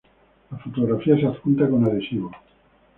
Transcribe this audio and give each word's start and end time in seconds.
La 0.49 0.57
fotografía 0.57 1.15
se 1.15 1.27
adjunta 1.27 1.69
con 1.69 1.85
adhesivo. 1.85 2.31